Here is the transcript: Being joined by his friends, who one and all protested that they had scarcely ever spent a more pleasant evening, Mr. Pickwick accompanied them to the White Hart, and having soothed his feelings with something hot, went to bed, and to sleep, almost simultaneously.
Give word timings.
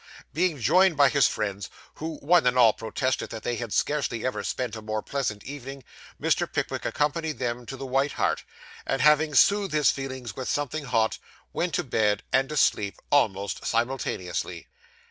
Being 0.33 0.57
joined 0.59 0.97
by 0.97 1.09
his 1.09 1.27
friends, 1.27 1.69
who 1.93 2.15
one 2.21 2.47
and 2.47 2.57
all 2.57 2.73
protested 2.73 3.29
that 3.29 3.43
they 3.43 3.57
had 3.57 3.71
scarcely 3.71 4.25
ever 4.25 4.43
spent 4.43 4.75
a 4.75 4.81
more 4.81 5.03
pleasant 5.03 5.43
evening, 5.43 5.83
Mr. 6.19 6.51
Pickwick 6.51 6.85
accompanied 6.85 7.37
them 7.37 7.67
to 7.67 7.77
the 7.77 7.85
White 7.85 8.13
Hart, 8.13 8.43
and 8.83 9.03
having 9.03 9.35
soothed 9.35 9.75
his 9.75 9.91
feelings 9.91 10.35
with 10.35 10.49
something 10.49 10.85
hot, 10.85 11.19
went 11.53 11.75
to 11.75 11.83
bed, 11.83 12.23
and 12.33 12.49
to 12.49 12.57
sleep, 12.57 12.97
almost 13.11 13.63
simultaneously. 13.63 14.65